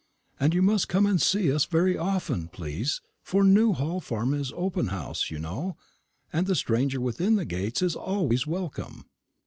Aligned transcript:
And 0.39 0.55
you 0.55 0.63
must 0.63 0.87
come 0.89 1.05
and 1.05 1.21
see 1.21 1.53
us 1.53 1.65
very 1.65 1.95
often, 1.95 2.47
please, 2.47 3.01
for 3.21 3.43
Newhall 3.43 3.99
farm 4.01 4.33
is 4.33 4.51
open 4.55 4.87
house, 4.87 5.29
you 5.29 5.37
know, 5.37 5.77
and 6.33 6.47
the 6.47 6.55
stranger 6.55 6.99
within 6.99 7.35
the 7.35 7.45
gates 7.45 7.83
is 7.83 7.95
always 7.95 8.47
welcome." 8.47 9.05